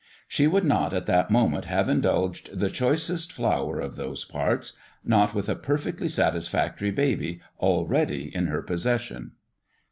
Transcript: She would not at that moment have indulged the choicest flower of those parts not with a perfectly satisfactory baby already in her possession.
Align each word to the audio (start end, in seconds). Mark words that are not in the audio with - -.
She 0.27 0.47
would 0.47 0.63
not 0.63 0.95
at 0.95 1.05
that 1.05 1.29
moment 1.29 1.65
have 1.65 1.87
indulged 1.87 2.57
the 2.57 2.71
choicest 2.71 3.31
flower 3.31 3.79
of 3.79 3.97
those 3.97 4.25
parts 4.25 4.73
not 5.05 5.35
with 5.35 5.47
a 5.47 5.55
perfectly 5.55 6.07
satisfactory 6.07 6.89
baby 6.89 7.39
already 7.59 8.33
in 8.35 8.47
her 8.47 8.63
possession. 8.63 9.33